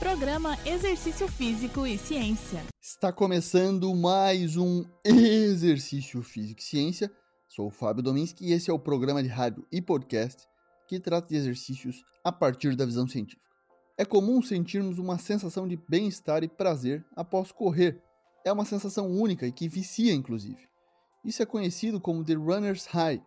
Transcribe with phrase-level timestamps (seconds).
[0.00, 2.62] Programa Exercício Físico e Ciência.
[2.80, 7.12] Está começando mais um Exercício Físico e Ciência.
[7.46, 10.48] Sou o Fábio Dominski e esse é o programa de rádio e podcast
[10.88, 13.42] que trata de exercícios a partir da visão científica.
[13.98, 18.02] É comum sentirmos uma sensação de bem-estar e prazer após correr.
[18.42, 20.66] É uma sensação única e que vicia, inclusive.
[21.22, 23.22] Isso é conhecido como The Runner's High,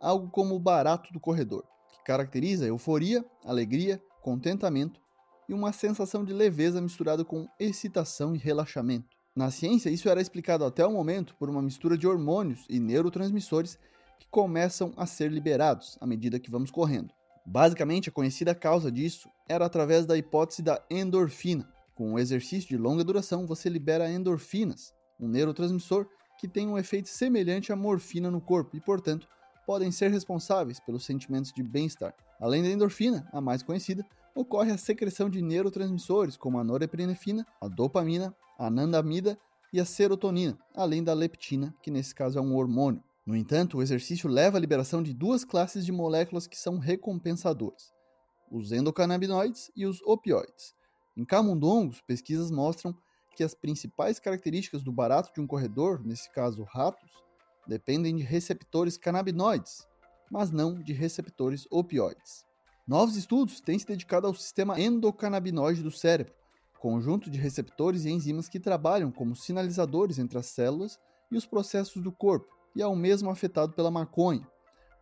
[0.00, 1.62] algo como o barato do corredor,
[1.92, 5.05] que caracteriza euforia, alegria, contentamento
[5.48, 9.16] e uma sensação de leveza misturada com excitação e relaxamento.
[9.34, 13.78] Na ciência, isso era explicado até o momento por uma mistura de hormônios e neurotransmissores
[14.18, 17.12] que começam a ser liberados à medida que vamos correndo.
[17.44, 21.68] Basicamente, a conhecida causa disso era através da hipótese da endorfina.
[21.94, 26.06] Com o exercício de longa duração, você libera endorfinas, um neurotransmissor
[26.38, 29.28] que tem um efeito semelhante à morfina no corpo e, portanto,
[29.66, 32.14] podem ser responsáveis pelos sentimentos de bem-estar.
[32.40, 34.04] Além da endorfina, a mais conhecida,
[34.36, 39.38] ocorre a secreção de neurotransmissores como a norepinefrina, a dopamina, a anandamida
[39.72, 43.02] e a serotonina, além da leptina, que nesse caso é um hormônio.
[43.24, 47.92] No entanto, o exercício leva à liberação de duas classes de moléculas que são recompensadoras:
[48.52, 50.74] os endocannabinoides e os opioides.
[51.16, 52.94] Em camundongos, pesquisas mostram
[53.34, 57.10] que as principais características do barato de um corredor, nesse caso ratos,
[57.66, 59.88] dependem de receptores canabinoides,
[60.30, 62.46] mas não de receptores opioides.
[62.86, 66.32] Novos estudos têm se dedicado ao sistema endocannabinoide do cérebro,
[66.78, 70.96] conjunto de receptores e enzimas que trabalham como sinalizadores entre as células
[71.28, 74.46] e os processos do corpo, e é o mesmo afetado pela maconha.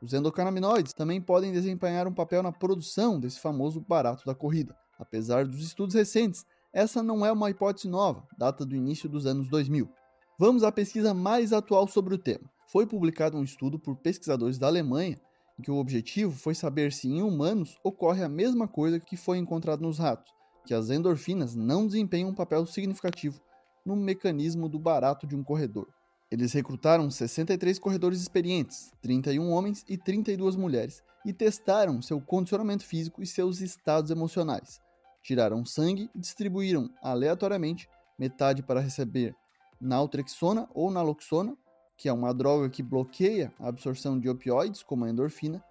[0.00, 4.74] Os endocannabinoides também podem desempenhar um papel na produção desse famoso barato da corrida.
[4.98, 9.50] Apesar dos estudos recentes, essa não é uma hipótese nova, data do início dos anos
[9.50, 9.90] 2000.
[10.38, 12.50] Vamos à pesquisa mais atual sobre o tema.
[12.66, 17.08] Foi publicado um estudo por pesquisadores da Alemanha em que o objetivo foi saber se
[17.08, 20.32] em humanos ocorre a mesma coisa que foi encontrado nos ratos,
[20.66, 23.40] que as endorfinas não desempenham um papel significativo
[23.84, 25.88] no mecanismo do barato de um corredor.
[26.30, 33.22] Eles recrutaram 63 corredores experientes, 31 homens e 32 mulheres, e testaram seu condicionamento físico
[33.22, 34.80] e seus estados emocionais.
[35.22, 37.88] Tiraram sangue e distribuíram aleatoriamente
[38.18, 39.34] metade para receber
[39.80, 41.56] naltrexona ou naloxona
[41.96, 45.62] que é uma droga que bloqueia a absorção de opioides, como a endorfina,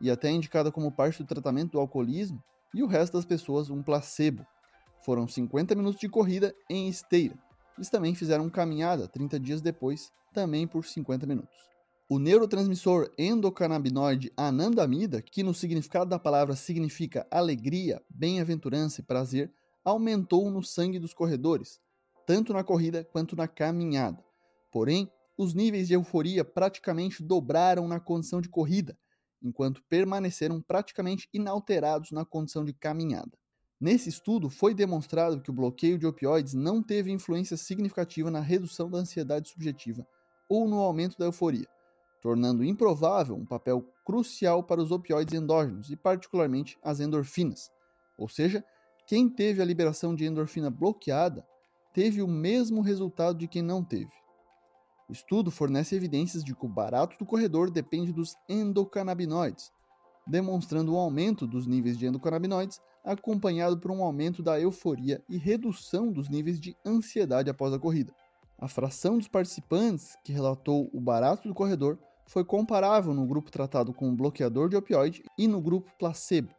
[0.00, 2.42] e até é indicada como parte do tratamento do alcoolismo,
[2.74, 4.46] e o resto das pessoas um placebo.
[5.02, 7.38] Foram 50 minutos de corrida em esteira.
[7.76, 11.56] Eles também fizeram caminhada 30 dias depois, também por 50 minutos.
[12.08, 19.52] O neurotransmissor endocannabinoide anandamida, que no significado da palavra significa alegria, bem-aventurança e prazer,
[19.84, 21.80] aumentou no sangue dos corredores,
[22.26, 24.24] tanto na corrida quanto na caminhada.
[24.70, 28.96] Porém, os níveis de euforia praticamente dobraram na condição de corrida,
[29.42, 33.32] enquanto permaneceram praticamente inalterados na condição de caminhada.
[33.78, 38.90] Nesse estudo, foi demonstrado que o bloqueio de opioides não teve influência significativa na redução
[38.90, 40.06] da ansiedade subjetiva
[40.48, 41.68] ou no aumento da euforia,
[42.22, 47.70] tornando improvável um papel crucial para os opioides endógenos e, particularmente, as endorfinas.
[48.16, 48.64] Ou seja,
[49.06, 51.46] quem teve a liberação de endorfina bloqueada
[51.92, 54.10] teve o mesmo resultado de quem não teve.
[55.08, 59.70] O estudo fornece evidências de que o barato do corredor depende dos endocannabinoides,
[60.26, 66.10] demonstrando um aumento dos níveis de endocannabinoides acompanhado por um aumento da euforia e redução
[66.10, 68.12] dos níveis de ansiedade após a corrida.
[68.58, 73.94] A fração dos participantes que relatou o barato do corredor foi comparável no grupo tratado
[73.94, 76.50] com bloqueador de opioide e no grupo placebo.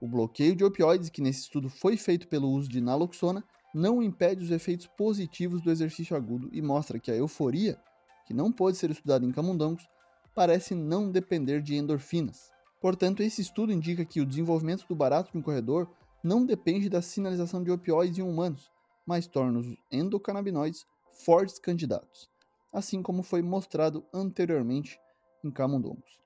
[0.00, 4.44] O bloqueio de opioides, que nesse estudo foi feito pelo uso de naloxona, não impede
[4.44, 7.78] os efeitos positivos do exercício agudo e mostra que a euforia,
[8.26, 9.86] que não pode ser estudada em camundongos,
[10.34, 12.50] parece não depender de endorfinas.
[12.80, 15.90] Portanto, esse estudo indica que o desenvolvimento do barato de um corredor
[16.22, 18.70] não depende da sinalização de opioides em humanos,
[19.06, 20.86] mas torna os endocannabinoides
[21.24, 22.28] fortes candidatos,
[22.72, 24.98] assim como foi mostrado anteriormente
[25.42, 26.20] em camundongos.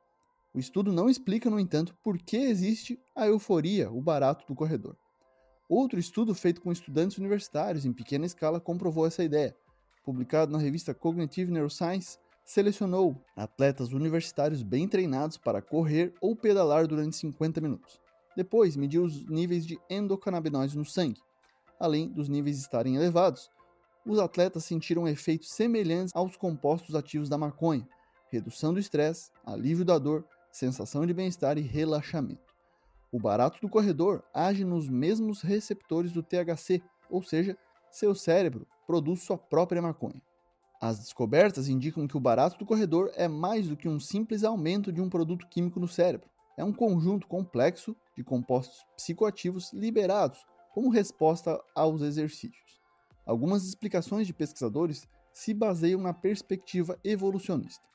[0.54, 4.96] O estudo não explica, no entanto, por que existe a euforia, o barato do corredor.
[5.74, 9.56] Outro estudo feito com estudantes universitários em pequena escala comprovou essa ideia.
[10.04, 17.16] Publicado na revista Cognitive Neuroscience, selecionou atletas universitários bem treinados para correr ou pedalar durante
[17.16, 17.98] 50 minutos.
[18.36, 21.22] Depois, mediu os níveis de endocannabinoides no sangue.
[21.80, 23.50] Além dos níveis estarem elevados,
[24.04, 27.88] os atletas sentiram efeitos semelhantes aos compostos ativos da maconha:
[28.30, 32.51] redução do estresse, alívio da dor, sensação de bem-estar e relaxamento.
[33.12, 37.58] O barato do corredor age nos mesmos receptores do THC, ou seja,
[37.90, 40.22] seu cérebro produz sua própria maconha.
[40.80, 44.90] As descobertas indicam que o barato do corredor é mais do que um simples aumento
[44.90, 46.26] de um produto químico no cérebro.
[46.56, 50.42] É um conjunto complexo de compostos psicoativos liberados
[50.72, 52.80] como resposta aos exercícios.
[53.26, 57.91] Algumas explicações de pesquisadores se baseiam na perspectiva evolucionista.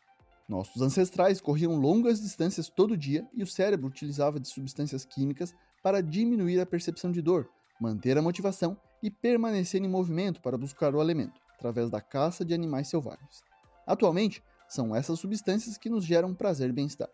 [0.47, 5.53] Nossos ancestrais corriam longas distâncias todo dia e o cérebro utilizava de substâncias químicas
[5.83, 7.49] para diminuir a percepção de dor,
[7.81, 12.53] manter a motivação e permanecer em movimento para buscar o alimento, através da caça de
[12.53, 13.43] animais selvagens.
[13.85, 17.09] Atualmente, são essas substâncias que nos geram prazer e bem-estar.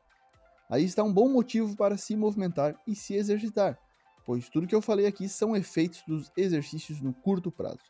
[0.69, 3.80] Aí está um bom motivo para se movimentar e se exercitar,
[4.25, 7.81] pois tudo que eu falei aqui são efeitos dos exercícios no curto prazo.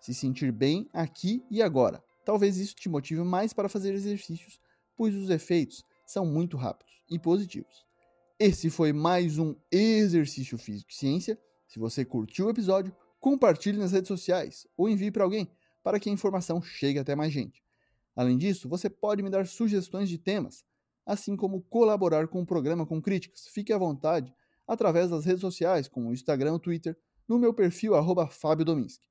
[0.00, 2.02] Se sentir bem aqui e agora.
[2.24, 4.60] Talvez isso te motive mais para fazer exercícios,
[4.96, 7.84] pois os efeitos são muito rápidos e positivos.
[8.38, 11.38] Esse foi mais um Exercício Físico e Ciência.
[11.66, 15.50] Se você curtiu o episódio, compartilhe nas redes sociais ou envie para alguém
[15.82, 17.62] para que a informação chegue até mais gente.
[18.14, 20.64] Além disso, você pode me dar sugestões de temas,
[21.04, 23.46] assim como colaborar com o programa com críticas.
[23.48, 24.34] Fique à vontade
[24.66, 26.96] através das redes sociais, como o Instagram ou Twitter,
[27.28, 27.92] no meu perfil
[28.30, 29.06] Fábio Dominski.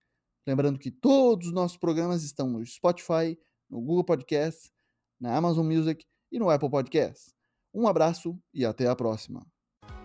[0.45, 3.37] Lembrando que todos os nossos programas estão no Spotify,
[3.69, 4.71] no Google Podcasts,
[5.19, 7.33] na Amazon Music e no Apple Podcasts.
[7.73, 9.45] Um abraço e até a próxima.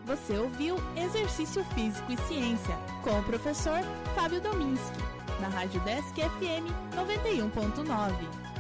[0.07, 3.81] Você ouviu Exercício Físico e Ciência com o professor
[4.15, 4.99] Fábio Dominski,
[5.41, 8.60] na Rádio Desk FM 91.9.